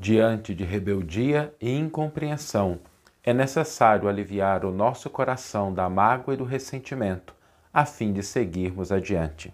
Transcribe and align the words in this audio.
Diante 0.00 0.54
de 0.54 0.62
rebeldia 0.62 1.52
e 1.60 1.76
incompreensão, 1.76 2.78
é 3.24 3.34
necessário 3.34 4.08
aliviar 4.08 4.64
o 4.64 4.70
nosso 4.70 5.10
coração 5.10 5.74
da 5.74 5.90
mágoa 5.90 6.34
e 6.34 6.36
do 6.36 6.44
ressentimento, 6.44 7.34
a 7.74 7.84
fim 7.84 8.12
de 8.12 8.22
seguirmos 8.22 8.92
adiante. 8.92 9.52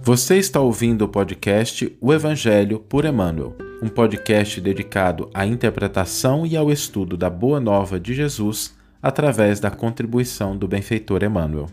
Você 0.00 0.36
está 0.36 0.60
ouvindo 0.60 1.04
o 1.04 1.08
podcast 1.08 1.98
O 2.00 2.14
Evangelho 2.14 2.78
por 2.78 3.04
Emmanuel, 3.04 3.56
um 3.82 3.88
podcast 3.88 4.60
dedicado 4.60 5.28
à 5.34 5.44
interpretação 5.44 6.46
e 6.46 6.56
ao 6.56 6.70
estudo 6.70 7.16
da 7.16 7.28
Boa 7.28 7.58
Nova 7.58 7.98
de 7.98 8.14
Jesus 8.14 8.78
através 9.02 9.58
da 9.58 9.70
contribuição 9.70 10.56
do 10.56 10.68
benfeitor 10.68 11.24
Emmanuel. 11.24 11.66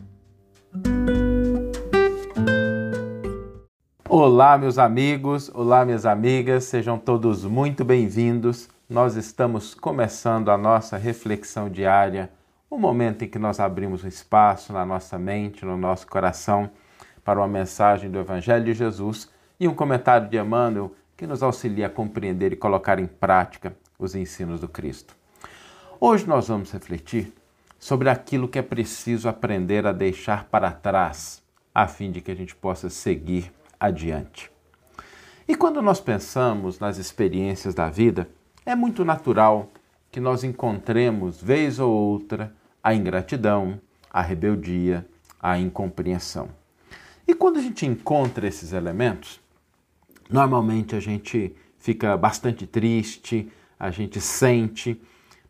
Olá, 4.18 4.58
meus 4.58 4.78
amigos, 4.78 5.52
olá, 5.54 5.84
minhas 5.84 6.06
amigas, 6.06 6.64
sejam 6.64 6.98
todos 6.98 7.44
muito 7.44 7.84
bem-vindos. 7.84 8.70
Nós 8.90 9.18
estamos 9.18 9.74
começando 9.74 10.50
a 10.52 10.58
nossa 10.58 10.96
reflexão 10.96 11.70
diária, 11.70 12.32
o 12.70 12.78
momento 12.78 13.26
em 13.26 13.28
que 13.28 13.38
nós 13.38 13.60
abrimos 13.60 14.06
um 14.06 14.08
espaço 14.08 14.72
na 14.72 14.86
nossa 14.86 15.20
mente, 15.20 15.66
no 15.66 15.76
nosso 15.76 16.08
coração 16.08 16.70
para 17.26 17.42
uma 17.42 17.48
mensagem 17.50 18.10
do 18.10 18.18
Evangelho 18.18 18.64
de 18.64 18.74
Jesus 18.74 19.30
e 19.60 19.68
um 19.68 19.76
comentário 19.76 20.30
de 20.30 20.38
Emmanuel 20.38 20.96
que 21.18 21.28
nos 21.28 21.44
auxilia 21.44 21.88
a 21.88 21.90
compreender 21.90 22.54
e 22.54 22.56
colocar 22.56 23.00
em 23.00 23.08
prática 23.08 23.76
os 24.00 24.16
ensinos 24.16 24.62
do 24.62 24.70
Cristo. 24.70 25.14
Hoje 26.00 26.26
nós 26.26 26.48
vamos 26.48 26.72
refletir 26.72 27.34
sobre 27.78 28.10
aquilo 28.10 28.48
que 28.48 28.60
é 28.60 28.62
preciso 28.62 29.28
aprender 29.28 29.86
a 29.86 29.92
deixar 29.92 30.46
para 30.46 30.72
trás, 30.72 31.44
a 31.74 31.86
fim 31.86 32.12
de 32.12 32.22
que 32.22 32.32
a 32.32 32.36
gente 32.36 32.56
possa 32.56 32.90
seguir 32.90 33.52
adiante. 33.80 34.52
E 35.48 35.56
quando 35.56 35.82
nós 35.82 36.00
pensamos 36.00 36.80
nas 36.80 36.98
experiências 36.98 37.76
da 37.76 37.90
vida, 37.90 38.30
é 38.66 38.76
muito 38.76 39.06
natural 39.06 39.70
que 40.12 40.20
nós 40.20 40.44
encontremos, 40.44 41.42
vez 41.42 41.80
ou 41.80 41.92
outra, 41.92 42.54
a 42.84 42.96
ingratidão, 42.96 43.80
a 44.10 44.22
rebeldia, 44.22 45.06
a 45.40 45.60
incompreensão. 45.60 46.50
E 47.28 47.34
quando 47.34 47.58
a 47.58 47.62
gente 47.62 47.86
encontra 47.86 48.48
esses 48.48 48.74
elementos, 48.74 49.40
normalmente 50.30 50.96
a 50.96 51.00
gente 51.00 51.56
fica 51.78 52.16
bastante 52.18 52.66
triste, 52.66 53.52
a 53.80 53.92
gente 53.92 54.20
sente, 54.20 55.00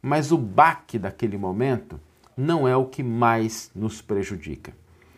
mas 0.01 0.31
o 0.31 0.37
baque 0.37 0.99
daquele 0.99 1.37
momento 1.37 1.99
não 2.35 2.67
é 2.67 2.75
o 2.75 2.85
que 2.85 3.01
mais 3.01 3.71
nos 3.73 4.01
prejudica. 4.01 4.73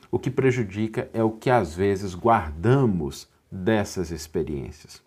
O 0.09 0.17
que 0.17 0.31
prejudica 0.31 1.09
é 1.13 1.23
o 1.23 1.31
que 1.31 1.49
às 1.49 1.75
vezes 1.75 2.15
guardamos 2.15 3.27
dessas 3.51 4.11
experiências. 4.11 5.01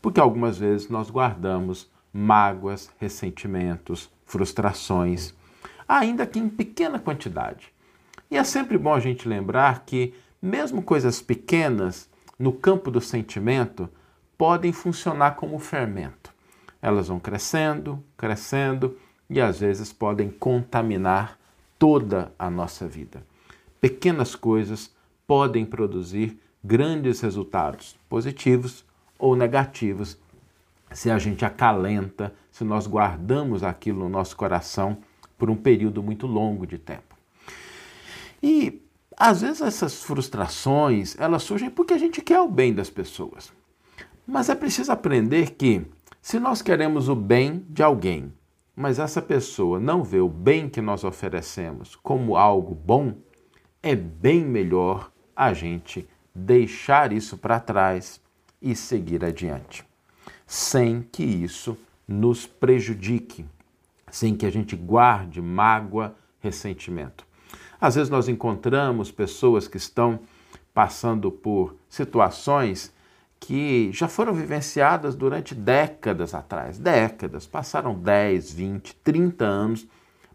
Porque 0.00 0.20
algumas 0.20 0.58
vezes 0.58 0.88
nós 0.88 1.10
guardamos 1.10 1.90
mágoas, 2.12 2.90
ressentimentos, 2.98 4.10
frustrações, 4.24 5.34
ainda 5.88 6.26
que 6.26 6.38
em 6.38 6.48
pequena 6.48 6.98
quantidade. 6.98 7.72
E 8.30 8.36
é 8.36 8.44
sempre 8.44 8.76
bom 8.76 8.94
a 8.94 9.00
gente 9.00 9.28
lembrar 9.28 9.84
que 9.84 10.14
mesmo 10.40 10.82
coisas 10.82 11.20
pequenas, 11.20 12.08
no 12.38 12.52
campo 12.52 12.90
do 12.90 13.00
sentimento, 13.00 13.88
podem 14.36 14.72
funcionar 14.72 15.32
como 15.32 15.58
fermento. 15.58 16.32
Elas 16.80 17.08
vão 17.08 17.18
crescendo, 17.18 18.02
crescendo 18.16 18.96
e 19.28 19.40
às 19.40 19.58
vezes 19.58 19.92
podem 19.92 20.30
contaminar 20.30 21.38
toda 21.78 22.32
a 22.38 22.48
nossa 22.48 22.86
vida. 22.86 23.22
Pequenas 23.80 24.34
coisas 24.34 24.94
podem 25.26 25.64
produzir 25.64 26.38
grandes 26.62 27.20
resultados, 27.20 27.96
positivos 28.08 28.84
ou 29.18 29.36
negativos, 29.36 30.18
se 30.92 31.10
a 31.10 31.18
gente 31.18 31.44
acalenta, 31.44 32.34
se 32.50 32.64
nós 32.64 32.86
guardamos 32.86 33.62
aquilo 33.62 34.00
no 34.00 34.08
nosso 34.08 34.36
coração 34.36 34.98
por 35.36 35.50
um 35.50 35.56
período 35.56 36.02
muito 36.02 36.26
longo 36.26 36.66
de 36.66 36.78
tempo. 36.78 37.16
E 38.42 38.82
às 39.16 39.42
vezes 39.42 39.60
essas 39.60 40.02
frustrações, 40.02 41.16
elas 41.18 41.42
surgem 41.42 41.70
porque 41.70 41.92
a 41.92 41.98
gente 41.98 42.22
quer 42.22 42.40
o 42.40 42.48
bem 42.48 42.72
das 42.72 42.88
pessoas. 42.88 43.52
Mas 44.26 44.48
é 44.48 44.54
preciso 44.54 44.92
aprender 44.92 45.50
que 45.52 45.84
se 46.20 46.38
nós 46.38 46.62
queremos 46.62 47.08
o 47.08 47.14
bem 47.14 47.64
de 47.68 47.82
alguém, 47.82 48.32
mas 48.76 48.98
essa 48.98 49.20
pessoa 49.20 49.80
não 49.80 50.04
vê 50.04 50.20
o 50.20 50.28
bem 50.28 50.68
que 50.68 50.80
nós 50.80 51.02
oferecemos 51.02 51.96
como 51.96 52.36
algo 52.36 52.74
bom, 52.74 53.14
é 53.82 53.94
bem 53.94 54.44
melhor 54.44 55.10
a 55.34 55.52
gente 55.52 56.08
deixar 56.34 57.12
isso 57.12 57.36
para 57.36 57.60
trás 57.60 58.20
e 58.60 58.74
seguir 58.74 59.24
adiante, 59.24 59.84
sem 60.46 61.02
que 61.02 61.22
isso 61.22 61.78
nos 62.06 62.46
prejudique, 62.46 63.44
sem 64.10 64.34
que 64.34 64.46
a 64.46 64.50
gente 64.50 64.74
guarde 64.74 65.40
mágoa, 65.40 66.14
ressentimento. 66.40 67.26
Às 67.80 67.94
vezes 67.94 68.10
nós 68.10 68.28
encontramos 68.28 69.10
pessoas 69.10 69.68
que 69.68 69.76
estão 69.76 70.20
passando 70.74 71.30
por 71.30 71.76
situações 71.88 72.92
que 73.38 73.90
já 73.92 74.08
foram 74.08 74.32
vivenciadas 74.32 75.14
durante 75.14 75.54
décadas 75.54 76.34
atrás. 76.34 76.78
Décadas, 76.78 77.46
passaram 77.46 77.94
10, 77.94 78.52
20, 78.52 78.96
30 78.96 79.44
anos, 79.44 79.86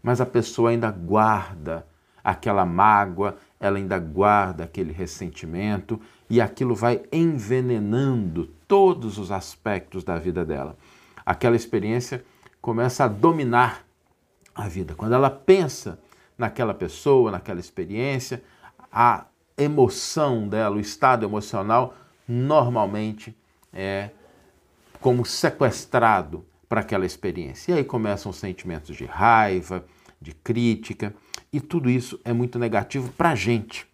mas 0.02 0.20
a 0.22 0.26
pessoa 0.26 0.70
ainda 0.70 0.90
guarda 0.90 1.86
aquela 2.24 2.64
mágoa, 2.64 3.36
ela 3.60 3.76
ainda 3.76 3.98
guarda 3.98 4.64
aquele 4.64 4.92
ressentimento 4.92 6.00
e 6.28 6.40
aquilo 6.40 6.74
vai 6.74 7.02
envenenando 7.12 8.46
todos 8.66 9.18
os 9.18 9.30
aspectos 9.30 10.02
da 10.02 10.18
vida 10.18 10.44
dela. 10.44 10.76
Aquela 11.24 11.54
experiência 11.54 12.24
começa 12.60 13.04
a 13.04 13.08
dominar 13.08 13.84
a 14.54 14.66
vida. 14.66 14.94
Quando 14.94 15.14
ela 15.14 15.28
pensa 15.28 16.00
naquela 16.38 16.72
pessoa, 16.72 17.30
naquela 17.30 17.60
experiência, 17.60 18.42
a 18.90 19.26
emoção 19.56 20.48
dela, 20.48 20.76
o 20.76 20.80
estado 20.80 21.24
emocional, 21.24 21.94
normalmente 22.26 23.36
é 23.72 24.10
como 25.00 25.26
sequestrado 25.26 26.44
para 26.68 26.80
aquela 26.80 27.04
experiência. 27.04 27.72
E 27.72 27.78
aí 27.78 27.84
começam 27.84 28.30
os 28.30 28.36
sentimentos 28.36 28.96
de 28.96 29.04
raiva, 29.04 29.84
de 30.20 30.32
crítica, 30.32 31.14
e 31.54 31.60
tudo 31.60 31.88
isso 31.88 32.20
é 32.24 32.32
muito 32.32 32.58
negativo 32.58 33.12
para 33.12 33.30
a 33.30 33.34
gente. 33.36 33.86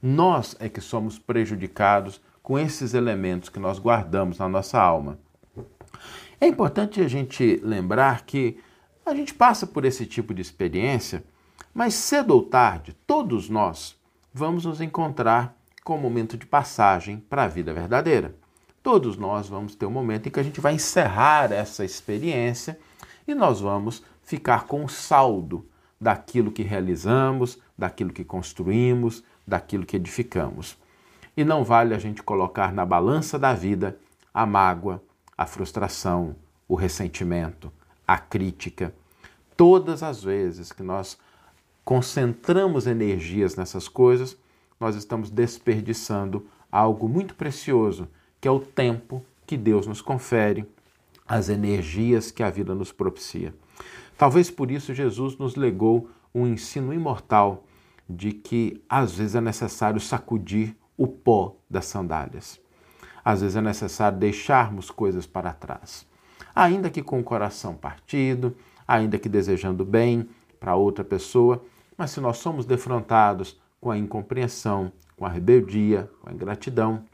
Nós 0.00 0.54
é 0.60 0.68
que 0.68 0.80
somos 0.80 1.18
prejudicados 1.18 2.20
com 2.40 2.56
esses 2.56 2.94
elementos 2.94 3.48
que 3.48 3.58
nós 3.58 3.80
guardamos 3.80 4.38
na 4.38 4.48
nossa 4.48 4.80
alma. 4.80 5.18
É 6.40 6.46
importante 6.46 7.00
a 7.00 7.08
gente 7.08 7.60
lembrar 7.64 8.24
que 8.24 8.58
a 9.04 9.12
gente 9.12 9.34
passa 9.34 9.66
por 9.66 9.84
esse 9.84 10.06
tipo 10.06 10.32
de 10.32 10.40
experiência 10.40 11.24
mas 11.74 11.94
cedo 11.94 12.32
ou 12.32 12.42
tarde, 12.42 12.96
todos 13.06 13.48
nós 13.48 13.96
vamos 14.32 14.64
nos 14.64 14.80
encontrar 14.80 15.56
com 15.84 15.96
o 15.96 16.00
momento 16.00 16.36
de 16.36 16.46
passagem 16.46 17.18
para 17.18 17.44
a 17.44 17.48
vida 17.48 17.72
verdadeira. 17.72 18.34
Todos 18.82 19.16
nós 19.16 19.48
vamos 19.48 19.74
ter 19.74 19.86
um 19.86 19.90
momento 19.90 20.26
em 20.26 20.30
que 20.30 20.40
a 20.40 20.42
gente 20.42 20.60
vai 20.60 20.74
encerrar 20.74 21.52
essa 21.52 21.84
experiência 21.84 22.78
e 23.26 23.34
nós 23.34 23.60
vamos 23.60 24.02
ficar 24.22 24.66
com 24.66 24.84
o 24.84 24.88
saldo 24.88 25.68
daquilo 26.00 26.50
que 26.50 26.62
realizamos, 26.62 27.58
daquilo 27.76 28.12
que 28.12 28.24
construímos, 28.24 29.22
daquilo 29.46 29.84
que 29.84 29.96
edificamos. 29.96 30.78
E 31.36 31.44
não 31.44 31.62
vale 31.62 31.94
a 31.94 31.98
gente 31.98 32.22
colocar 32.22 32.72
na 32.72 32.86
balança 32.86 33.38
da 33.38 33.52
vida 33.52 33.98
a 34.32 34.46
mágoa, 34.46 35.02
a 35.36 35.46
frustração, 35.46 36.34
o 36.66 36.74
ressentimento, 36.74 37.70
a 38.06 38.18
crítica. 38.18 38.94
Todas 39.56 40.02
as 40.02 40.22
vezes 40.22 40.72
que 40.72 40.82
nós 40.82 41.18
concentramos 41.84 42.86
energias 42.86 43.56
nessas 43.56 43.88
coisas, 43.88 44.36
nós 44.78 44.96
estamos 44.96 45.30
desperdiçando 45.30 46.46
algo 46.70 47.08
muito 47.08 47.34
precioso, 47.34 48.08
que 48.40 48.48
é 48.48 48.50
o 48.50 48.60
tempo 48.60 49.24
que 49.46 49.56
Deus 49.56 49.86
nos 49.86 50.00
confere, 50.00 50.64
as 51.26 51.48
energias 51.48 52.30
que 52.30 52.42
a 52.42 52.50
vida 52.50 52.74
nos 52.74 52.92
propicia. 52.92 53.52
Talvez 54.20 54.50
por 54.50 54.70
isso 54.70 54.92
Jesus 54.92 55.38
nos 55.38 55.56
legou 55.56 56.10
um 56.34 56.46
ensino 56.46 56.92
imortal 56.92 57.64
de 58.06 58.32
que 58.32 58.84
às 58.86 59.14
vezes 59.14 59.34
é 59.34 59.40
necessário 59.40 59.98
sacudir 59.98 60.76
o 60.94 61.06
pó 61.06 61.56
das 61.70 61.86
sandálias. 61.86 62.60
Às 63.24 63.40
vezes 63.40 63.56
é 63.56 63.62
necessário 63.62 64.18
deixarmos 64.18 64.90
coisas 64.90 65.26
para 65.26 65.54
trás. 65.54 66.06
Ainda 66.54 66.90
que 66.90 67.02
com 67.02 67.18
o 67.18 67.24
coração 67.24 67.74
partido, 67.74 68.54
ainda 68.86 69.18
que 69.18 69.26
desejando 69.26 69.86
bem, 69.86 70.28
para 70.60 70.76
outra 70.76 71.02
pessoa, 71.02 71.64
mas 71.96 72.10
se 72.10 72.20
nós 72.20 72.36
somos 72.36 72.66
defrontados 72.66 73.58
com 73.80 73.90
a 73.90 73.96
incompreensão, 73.96 74.92
com 75.16 75.24
a 75.24 75.30
rebeldia, 75.30 76.10
com 76.20 76.28
a 76.28 76.32
ingratidão, 76.34 77.04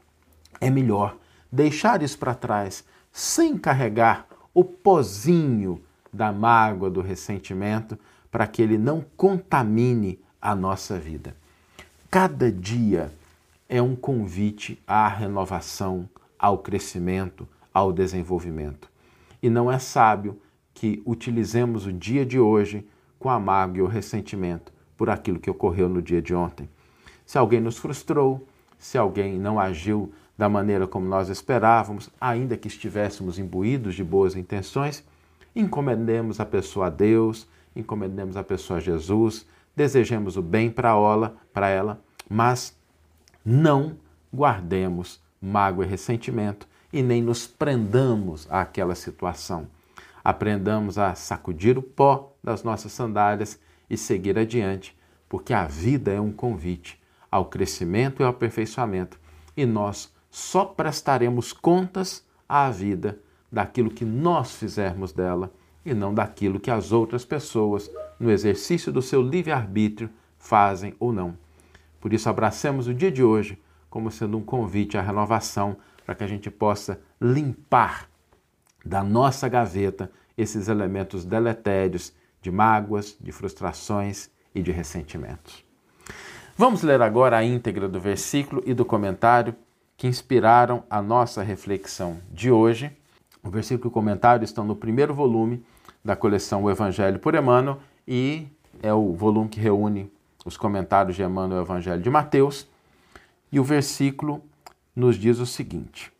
é 0.59 0.69
melhor 0.69 1.15
deixar 1.49 2.03
isso 2.03 2.19
para 2.19 2.35
trás 2.35 2.83
sem 3.13 3.57
carregar 3.57 4.27
o 4.53 4.61
pozinho 4.61 5.81
da 6.17 6.31
mágoa, 6.31 6.89
do 6.89 6.99
ressentimento, 6.99 7.97
para 8.29 8.47
que 8.47 8.61
ele 8.61 8.77
não 8.77 9.05
contamine 9.15 10.19
a 10.41 10.55
nossa 10.55 10.99
vida. 10.99 11.35
Cada 12.09 12.51
dia 12.51 13.11
é 13.69 13.81
um 13.81 13.95
convite 13.95 14.81
à 14.87 15.07
renovação, 15.07 16.09
ao 16.37 16.57
crescimento, 16.57 17.47
ao 17.73 17.93
desenvolvimento. 17.93 18.89
E 19.41 19.49
não 19.49 19.71
é 19.71 19.77
sábio 19.77 20.39
que 20.73 21.01
utilizemos 21.05 21.85
o 21.85 21.93
dia 21.93 22.25
de 22.25 22.39
hoje 22.39 22.87
com 23.19 23.29
a 23.29 23.39
mágoa 23.39 23.77
e 23.77 23.81
o 23.81 23.87
ressentimento 23.87 24.71
por 24.95 25.09
aquilo 25.09 25.39
que 25.39 25.49
ocorreu 25.49 25.87
no 25.87 26.01
dia 26.01 26.21
de 26.21 26.33
ontem. 26.33 26.67
Se 27.25 27.37
alguém 27.37 27.61
nos 27.61 27.77
frustrou, 27.77 28.47
se 28.77 28.97
alguém 28.97 29.37
não 29.37 29.59
agiu 29.59 30.11
da 30.37 30.47
maneira 30.47 30.87
como 30.87 31.07
nós 31.07 31.29
esperávamos, 31.29 32.09
ainda 32.21 32.55
que 32.55 32.67
estivéssemos 32.67 33.39
imbuídos 33.39 33.95
de 33.95 34.03
boas 34.03 34.35
intenções, 34.35 35.03
encomendemos 35.59 36.39
a 36.39 36.45
pessoa 36.45 36.85
a 36.85 36.89
Deus, 36.89 37.47
encomendemos 37.75 38.37
a 38.37 38.43
pessoa 38.43 38.77
a 38.77 38.81
Jesus, 38.81 39.45
desejemos 39.75 40.37
o 40.37 40.41
bem 40.41 40.69
para 40.69 40.89
ela, 40.89 41.35
para 41.51 41.67
ela, 41.67 42.01
mas 42.29 42.77
não 43.43 43.97
guardemos 44.33 45.19
mágoa 45.41 45.85
e 45.85 45.87
ressentimento 45.87 46.67
e 46.93 47.01
nem 47.01 47.21
nos 47.21 47.47
prendamos 47.47 48.47
àquela 48.51 48.93
situação. 48.93 49.67
Aprendamos 50.23 50.97
a 50.97 51.15
sacudir 51.15 51.77
o 51.77 51.81
pó 51.81 52.35
das 52.43 52.63
nossas 52.63 52.91
sandálias 52.91 53.59
e 53.89 53.97
seguir 53.97 54.37
adiante, 54.37 54.95
porque 55.27 55.53
a 55.53 55.65
vida 55.65 56.11
é 56.11 56.19
um 56.19 56.31
convite 56.31 57.01
ao 57.31 57.45
crescimento 57.45 58.21
e 58.21 58.23
ao 58.23 58.29
aperfeiçoamento, 58.29 59.19
e 59.55 59.65
nós 59.65 60.13
só 60.29 60.65
prestaremos 60.65 61.51
contas 61.51 62.25
à 62.47 62.69
vida 62.69 63.19
daquilo 63.51 63.89
que 63.89 64.05
nós 64.05 64.55
fizermos 64.55 65.11
dela 65.11 65.51
e 65.85 65.93
não 65.93 66.13
daquilo 66.13 66.59
que 66.59 66.71
as 66.71 66.91
outras 66.91 67.23
pessoas, 67.23 67.89
no 68.19 68.29
exercício 68.29 68.91
do 68.91 69.01
seu 69.01 69.21
livre-arbítrio, 69.21 70.09
fazem 70.37 70.93
ou 70.99 71.13
não. 71.13 71.37
Por 71.99 72.13
isso, 72.13 72.29
abracemos 72.29 72.87
o 72.87 72.93
dia 72.93 73.11
de 73.11 73.23
hoje 73.23 73.59
como 73.89 74.11
sendo 74.11 74.37
um 74.37 74.43
convite 74.43 74.97
à 74.97 75.01
renovação, 75.01 75.77
para 76.05 76.15
que 76.15 76.23
a 76.23 76.27
gente 76.27 76.49
possa 76.49 77.01
limpar 77.19 78.09
da 78.85 79.03
nossa 79.03 79.49
gaveta 79.49 80.11
esses 80.37 80.67
elementos 80.67 81.25
deletérios 81.25 82.13
de 82.41 82.51
mágoas, 82.51 83.17
de 83.19 83.31
frustrações 83.31 84.29
e 84.53 84.61
de 84.61 84.71
ressentimentos. 84.71 85.65
Vamos 86.55 86.81
ler 86.81 87.01
agora 87.01 87.37
a 87.37 87.43
íntegra 87.43 87.89
do 87.89 87.99
versículo 87.99 88.63
e 88.65 88.73
do 88.73 88.85
comentário 88.85 89.55
que 89.97 90.07
inspiraram 90.07 90.83
a 90.89 91.01
nossa 91.01 91.41
reflexão 91.41 92.19
de 92.31 92.51
hoje. 92.51 92.95
O 93.47 93.49
versículo 93.49 93.87
e 93.87 93.89
o 93.89 93.91
comentário 93.91 94.43
estão 94.43 94.65
no 94.65 94.75
primeiro 94.75 95.13
volume 95.13 95.63
da 96.03 96.17
coleção 96.17 96.63
O 96.63 96.69
Evangelho 96.69 97.17
por 97.17 97.33
Emmanuel 97.33 97.79
e 98.05 98.45
é 98.83 98.93
o 98.93 99.13
volume 99.13 99.47
que 99.47 99.57
reúne 99.57 100.11
os 100.43 100.57
comentários 100.57 101.15
de 101.15 101.23
Emmanuel 101.23 101.61
o 101.61 101.63
Evangelho 101.63 102.01
de 102.01 102.09
Mateus. 102.09 102.67
E 103.49 103.57
o 103.57 103.63
versículo 103.63 104.43
nos 104.93 105.15
diz 105.15 105.39
o 105.39 105.45
seguinte: 105.45 106.11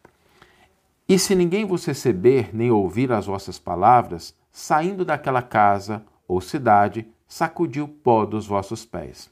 E 1.05 1.19
se 1.19 1.35
ninguém 1.35 1.65
vos 1.65 1.85
receber 1.85 2.55
nem 2.55 2.71
ouvir 2.71 3.11
as 3.11 3.25
vossas 3.25 3.59
palavras, 3.59 4.33
saindo 4.49 5.03
daquela 5.03 5.41
casa 5.41 6.05
ou 6.29 6.39
cidade, 6.39 7.05
sacudi 7.27 7.81
o 7.81 7.89
pó 7.89 8.25
dos 8.25 8.47
vossos 8.47 8.85
pés. 8.85 9.29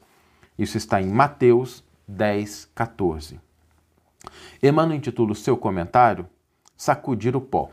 Isso 0.58 0.76
está 0.76 1.00
em 1.00 1.08
Mateus 1.08 1.82
10, 2.06 2.68
14. 2.74 3.40
Emmanuel 4.62 4.98
intitula 4.98 5.32
o 5.32 5.34
seu 5.34 5.56
comentário 5.56 6.28
Sacudir 6.76 7.34
o 7.34 7.40
pó. 7.40 7.70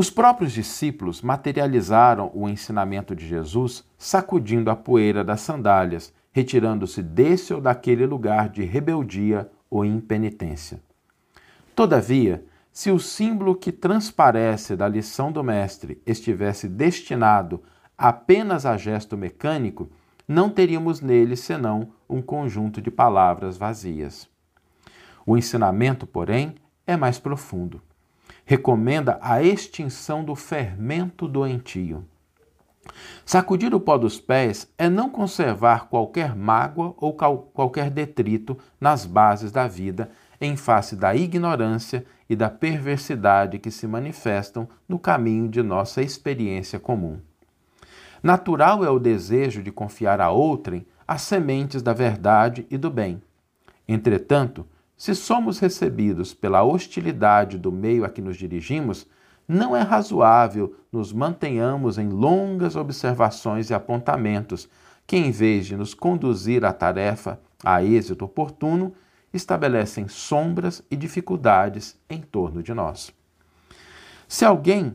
Os 0.00 0.08
próprios 0.08 0.52
discípulos 0.52 1.20
materializaram 1.20 2.30
o 2.32 2.48
ensinamento 2.48 3.14
de 3.14 3.28
Jesus 3.28 3.84
sacudindo 3.98 4.70
a 4.70 4.74
poeira 4.74 5.22
das 5.22 5.42
sandálias, 5.42 6.10
retirando-se 6.32 7.02
desse 7.02 7.52
ou 7.52 7.60
daquele 7.60 8.06
lugar 8.06 8.48
de 8.48 8.62
rebeldia 8.62 9.50
ou 9.68 9.84
impenitência. 9.84 10.80
Todavia, 11.76 12.42
se 12.72 12.90
o 12.90 12.98
símbolo 12.98 13.54
que 13.54 13.70
transparece 13.70 14.74
da 14.74 14.88
lição 14.88 15.30
do 15.30 15.44
Mestre 15.44 16.00
estivesse 16.06 16.66
destinado 16.66 17.62
apenas 17.98 18.64
a 18.64 18.78
gesto 18.78 19.18
mecânico, 19.18 19.90
não 20.26 20.48
teríamos 20.48 21.02
nele 21.02 21.36
senão 21.36 21.90
um 22.08 22.22
conjunto 22.22 22.80
de 22.80 22.90
palavras 22.90 23.58
vazias. 23.58 24.26
O 25.26 25.36
ensinamento, 25.36 26.06
porém, 26.06 26.54
é 26.86 26.96
mais 26.96 27.18
profundo. 27.18 27.82
Recomenda 28.50 29.16
a 29.22 29.40
extinção 29.40 30.24
do 30.24 30.34
fermento 30.34 31.28
doentio. 31.28 32.04
Sacudir 33.24 33.72
o 33.72 33.78
pó 33.78 33.96
dos 33.96 34.18
pés 34.18 34.68
é 34.76 34.88
não 34.88 35.08
conservar 35.08 35.86
qualquer 35.88 36.34
mágoa 36.34 36.92
ou 36.96 37.14
qualquer 37.14 37.90
detrito 37.90 38.58
nas 38.80 39.06
bases 39.06 39.52
da 39.52 39.68
vida 39.68 40.10
em 40.40 40.56
face 40.56 40.96
da 40.96 41.14
ignorância 41.14 42.04
e 42.28 42.34
da 42.34 42.50
perversidade 42.50 43.56
que 43.60 43.70
se 43.70 43.86
manifestam 43.86 44.68
no 44.88 44.98
caminho 44.98 45.48
de 45.48 45.62
nossa 45.62 46.02
experiência 46.02 46.80
comum. 46.80 47.20
Natural 48.20 48.84
é 48.84 48.90
o 48.90 48.98
desejo 48.98 49.62
de 49.62 49.70
confiar 49.70 50.20
a 50.20 50.28
outrem 50.28 50.84
as 51.06 51.22
sementes 51.22 51.82
da 51.82 51.92
verdade 51.92 52.66
e 52.68 52.76
do 52.76 52.90
bem. 52.90 53.22
Entretanto, 53.86 54.66
se 55.00 55.14
somos 55.14 55.58
recebidos 55.58 56.34
pela 56.34 56.62
hostilidade 56.62 57.56
do 57.56 57.72
meio 57.72 58.04
a 58.04 58.10
que 58.10 58.20
nos 58.20 58.36
dirigimos, 58.36 59.06
não 59.48 59.74
é 59.74 59.80
razoável 59.80 60.76
nos 60.92 61.10
mantenhamos 61.10 61.96
em 61.96 62.10
longas 62.10 62.76
observações 62.76 63.70
e 63.70 63.74
apontamentos, 63.74 64.68
que, 65.06 65.16
em 65.16 65.30
vez 65.30 65.64
de 65.64 65.74
nos 65.74 65.94
conduzir 65.94 66.66
à 66.66 66.72
tarefa 66.74 67.40
a 67.64 67.82
êxito 67.82 68.26
oportuno, 68.26 68.92
estabelecem 69.32 70.06
sombras 70.06 70.82
e 70.90 70.96
dificuldades 70.96 71.98
em 72.10 72.20
torno 72.20 72.62
de 72.62 72.74
nós. 72.74 73.10
Se 74.28 74.44
alguém 74.44 74.94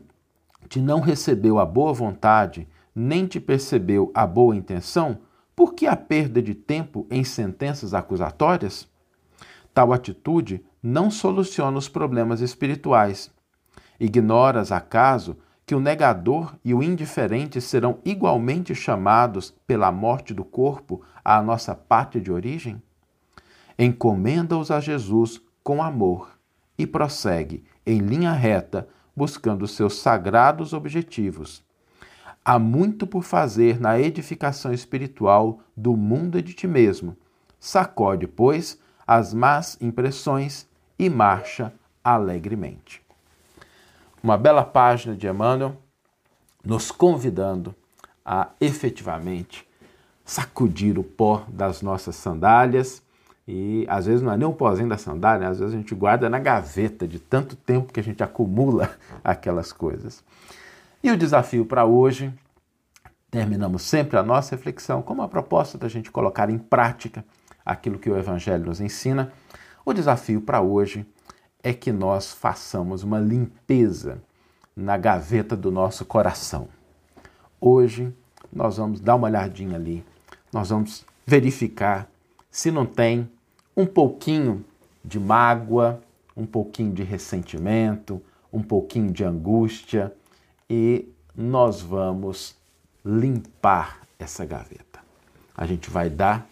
te 0.69 0.80
não 0.80 1.00
recebeu 1.00 1.58
a 1.58 1.66
boa 1.66 1.94
vontade, 1.94 2.68
nem 2.94 3.25
te 3.25 3.40
percebeu 3.40 4.12
a 4.13 4.28
boa 4.28 4.56
intenção, 4.56 5.18
por 5.56 5.74
que 5.74 5.88
a 5.88 5.96
perda 5.96 6.44
de 6.44 6.54
tempo 6.54 7.08
em 7.10 7.24
sentenças 7.24 7.96
acusatórias? 7.96 8.88
Tal 9.75 9.94
atitude 9.94 10.66
não 10.81 11.12
soluciona 11.12 11.77
os 11.77 11.88
problemas 11.88 12.42
espirituais, 12.42 13.31
Ignoras 14.00 14.72
acaso 14.72 15.38
que 15.66 15.74
o 15.74 15.80
negador 15.80 16.56
e 16.63 16.74
o 16.74 16.83
indiferente 16.83 17.60
serão 17.60 18.00
igualmente 18.06 18.75
chamados 18.75 19.54
pela 19.66 19.92
morte 19.92 20.33
do 20.33 20.44
corpo 20.44 21.01
à 21.24 21.42
nossa 21.42 21.74
pátria 21.74 22.22
de 22.22 22.31
origem? 22.31 22.81
Encomenda-os 23.77 24.70
a 24.70 24.79
Jesus 24.79 25.41
com 25.63 25.82
amor 25.82 26.29
e 26.77 26.86
prossegue 26.86 27.63
em 27.86 28.00
linha 28.00 28.32
reta, 28.32 28.88
buscando 29.15 29.67
seus 29.67 29.96
sagrados 29.96 30.74
objetivos. 30.74 31.63
Há 32.44 32.60
muito 32.60 33.08
por 33.08 33.24
fazer 33.24 33.79
na 33.79 34.00
edificação 34.00 34.72
espiritual 34.72 35.62
do 35.75 35.98
mundo 35.98 36.38
e 36.38 36.41
de 36.41 36.53
ti 36.53 36.67
mesmo. 36.67 37.17
Sacode, 37.60 38.27
pois, 38.27 38.79
as 39.08 39.34
más 39.34 39.78
impressões 39.82 40.68
e 40.98 41.10
marcha 41.10 41.74
alegremente 42.04 43.06
uma 44.26 44.40
bela 44.40 44.66
página 44.66 45.16
de 45.16 45.28
Emmanuel 45.28 45.78
nos 46.66 46.90
convidando 46.90 47.76
a 48.26 48.50
efetivamente 48.60 49.68
sacudir 50.26 50.98
o 50.98 51.04
pó 51.04 51.46
das 51.48 51.84
nossas 51.84 52.16
sandálias. 52.16 53.04
E 53.48 53.86
às 53.88 54.08
vezes 54.08 54.24
não 54.24 54.34
é 54.34 54.38
nem 54.38 54.48
um 54.48 54.52
pozinho 54.52 54.90
da 54.90 54.98
sandália, 54.98 55.48
às 55.48 55.60
vezes 55.60 55.76
a 55.76 55.78
gente 55.78 55.94
guarda 55.94 56.28
na 56.28 56.40
gaveta 56.40 57.08
de 57.08 57.20
tanto 57.20 57.56
tempo 57.56 57.94
que 57.94 58.00
a 58.00 58.04
gente 58.04 58.24
acumula 58.24 58.90
aquelas 59.24 59.72
coisas. 59.72 60.24
E 61.04 61.12
o 61.12 61.18
desafio 61.18 61.64
para 61.64 61.86
hoje, 61.86 62.34
terminamos 63.30 63.84
sempre 63.84 64.18
a 64.18 64.24
nossa 64.24 64.56
reflexão 64.56 65.04
com 65.04 65.14
uma 65.14 65.28
proposta 65.28 65.78
da 65.78 65.88
gente 65.88 66.10
colocar 66.10 66.50
em 66.50 66.58
prática 66.58 67.24
aquilo 67.65 67.98
que 67.98 68.10
o 68.10 68.17
Evangelho 68.17 68.65
nos 68.65 68.79
ensina. 68.79 69.31
O 69.86 69.93
desafio 69.93 70.41
para 70.41 70.62
hoje 70.62 71.05
é 71.63 71.74
que 71.74 71.91
nós 71.91 72.31
façamos 72.31 73.01
uma 73.01 73.19
limpeza 73.19 74.22
na 74.75 74.98
gaveta 74.98 75.55
do 75.55 75.72
nosso 75.72 76.05
coração. 76.05 76.67
Hoje 77.60 78.13
nós 78.53 78.77
vamos 78.77 79.00
dar 79.00 79.15
uma 79.15 79.27
olhadinha 79.27 79.75
ali, 79.75 80.05
nós 80.53 80.69
vamos 80.69 81.05
verificar 81.25 82.10
se 82.51 82.69
não 82.69 82.86
tem 82.86 83.29
um 83.75 83.86
pouquinho 83.86 84.63
de 85.03 85.19
mágoa, 85.19 86.01
um 86.38 86.45
pouquinho 86.45 86.93
de 86.93 87.03
ressentimento, 87.03 88.22
um 88.51 88.62
pouquinho 88.62 89.12
de 89.12 89.24
angústia 89.24 90.13
e 90.69 91.10
nós 91.36 91.81
vamos 91.81 92.55
limpar 93.03 94.01
essa 94.17 94.45
gaveta. 94.45 95.00
A 95.55 95.65
gente 95.65 95.89
vai 95.89 96.10
dar 96.10 96.48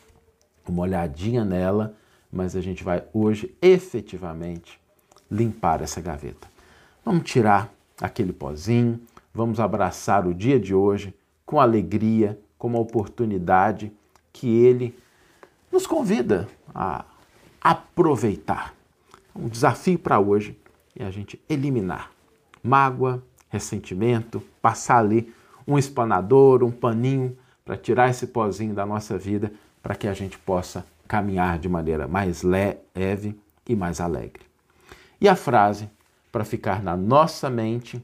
uma 0.71 0.83
olhadinha 0.83 1.43
nela, 1.43 1.95
mas 2.31 2.55
a 2.55 2.61
gente 2.61 2.83
vai 2.83 3.03
hoje 3.13 3.55
efetivamente 3.61 4.79
limpar 5.29 5.81
essa 5.81 6.01
gaveta. 6.01 6.47
Vamos 7.03 7.29
tirar 7.29 7.73
aquele 8.01 8.33
pozinho, 8.33 8.99
vamos 9.33 9.59
abraçar 9.59 10.25
o 10.25 10.33
dia 10.33 10.59
de 10.59 10.73
hoje 10.73 11.13
com 11.45 11.59
alegria, 11.59 12.39
com 12.57 12.67
uma 12.67 12.79
oportunidade 12.79 13.91
que 14.31 14.47
ele 14.47 14.97
nos 15.71 15.85
convida 15.85 16.47
a 16.73 17.05
aproveitar. 17.61 18.73
Um 19.35 19.47
desafio 19.47 19.99
para 19.99 20.19
hoje 20.19 20.57
é 20.95 21.03
a 21.03 21.11
gente 21.11 21.41
eliminar 21.49 22.11
mágoa, 22.63 23.21
ressentimento, 23.49 24.41
passar 24.61 24.99
ali 24.99 25.33
um 25.67 25.77
espanador, 25.77 26.63
um 26.63 26.71
paninho 26.71 27.37
para 27.65 27.75
tirar 27.77 28.09
esse 28.09 28.27
pozinho 28.27 28.73
da 28.73 28.85
nossa 28.85 29.17
vida, 29.17 29.51
para 29.83 29.95
que 29.95 30.07
a 30.07 30.13
gente 30.13 30.39
possa 30.39 30.85
caminhar 31.07 31.59
de 31.59 31.67
maneira 31.69 32.07
mais 32.07 32.41
leve 32.41 33.39
e 33.67 33.75
mais 33.75 33.99
alegre. 33.99 34.43
E 35.19 35.27
a 35.27 35.35
frase 35.35 35.89
para 36.31 36.43
ficar 36.43 36.81
na 36.81 36.97
nossa 36.97 37.49
mente, 37.49 38.03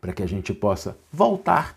para 0.00 0.12
que 0.12 0.22
a 0.22 0.28
gente 0.28 0.54
possa 0.54 0.96
voltar 1.10 1.76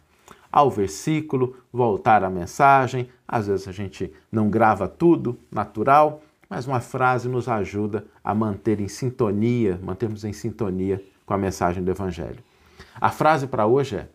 ao 0.51 0.69
versículo, 0.69 1.55
voltar 1.71 2.23
à 2.23 2.29
mensagem. 2.29 3.09
Às 3.27 3.47
vezes 3.47 3.67
a 3.67 3.71
gente 3.71 4.13
não 4.31 4.49
grava 4.49 4.87
tudo 4.87 5.39
natural, 5.49 6.21
mas 6.49 6.67
uma 6.67 6.81
frase 6.81 7.29
nos 7.29 7.47
ajuda 7.47 8.05
a 8.23 8.35
manter 8.35 8.79
em 8.81 8.87
sintonia, 8.87 9.79
mantermos 9.81 10.25
em 10.25 10.33
sintonia 10.33 11.03
com 11.25 11.33
a 11.33 11.37
mensagem 11.37 11.81
do 11.83 11.89
Evangelho. 11.89 12.43
A 12.99 13.09
frase 13.09 13.47
para 13.47 13.65
hoje 13.65 13.95
é: 13.95 14.07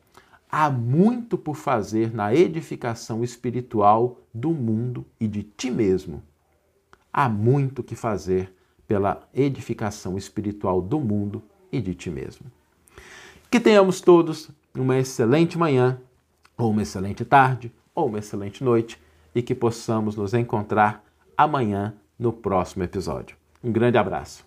há 0.50 0.70
muito 0.70 1.38
por 1.38 1.56
fazer 1.56 2.14
na 2.14 2.35
edificação 2.35 3.25
espiritual 3.25 4.20
do 4.37 4.50
mundo 4.50 5.05
e 5.19 5.26
de 5.26 5.43
ti 5.43 5.71
mesmo. 5.71 6.23
Há 7.12 7.28
muito 7.28 7.83
que 7.83 7.97
fazer 7.97 8.52
pela 8.87 9.26
edificação 9.35 10.16
espiritual 10.16 10.81
do 10.81 11.00
mundo 11.00 11.43
e 11.73 11.81
de 11.81 11.95
ti 11.95 12.11
mesmo. 12.11 12.47
Que 13.50 13.59
tenhamos 13.59 14.00
todos 14.00 14.50
uma 14.75 14.99
excelente 14.99 15.57
manhã, 15.57 15.99
ou 16.57 16.71
uma 16.71 16.83
excelente 16.83 17.25
tarde, 17.25 17.73
ou 17.95 18.09
uma 18.09 18.19
excelente 18.19 18.62
noite 18.62 19.00
e 19.35 19.43
que 19.43 19.55
possamos 19.55 20.16
nos 20.16 20.35
encontrar 20.35 21.02
amanhã 21.37 21.95
no 22.19 22.33
próximo 22.33 22.85
episódio. 22.85 23.37
Um 23.64 23.73
grande 23.73 23.97
abraço. 23.97 24.45